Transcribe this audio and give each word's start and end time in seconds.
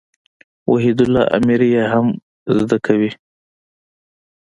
وحيدالله 0.71 1.23
اميري 1.37 1.69
ئې 1.77 1.83
هم 1.93 2.07
زده 2.59 2.77
کوي. 2.85 3.11